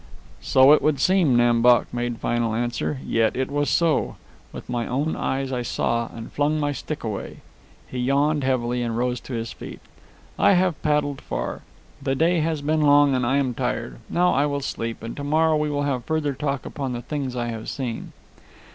[0.41, 4.15] "So it would seem," Nam Bok made final answer; "yet it was so.
[4.51, 7.41] With my own eyes I saw, and flung my stick away."
[7.87, 9.79] He yawned heavily and rose to his feet.
[10.39, 11.61] "I have paddled far.
[12.01, 13.99] The day has been long, and I am tired.
[14.09, 17.35] Now I will sleep, and to morrow we will have further talk upon the things
[17.35, 18.11] I have seen."